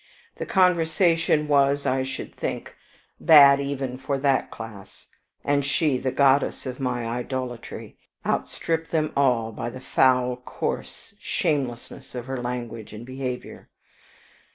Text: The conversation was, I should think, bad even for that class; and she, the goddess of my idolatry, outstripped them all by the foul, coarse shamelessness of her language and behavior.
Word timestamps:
The 0.37 0.47
conversation 0.47 1.47
was, 1.47 1.85
I 1.85 2.01
should 2.01 2.33
think, 2.33 2.75
bad 3.19 3.59
even 3.59 3.99
for 3.99 4.17
that 4.17 4.49
class; 4.49 5.05
and 5.43 5.63
she, 5.63 5.99
the 5.99 6.11
goddess 6.11 6.65
of 6.65 6.79
my 6.79 7.05
idolatry, 7.05 7.97
outstripped 8.25 8.89
them 8.89 9.13
all 9.15 9.51
by 9.51 9.69
the 9.69 9.79
foul, 9.79 10.37
coarse 10.37 11.13
shamelessness 11.19 12.15
of 12.15 12.25
her 12.25 12.41
language 12.41 12.93
and 12.93 13.05
behavior. 13.05 13.69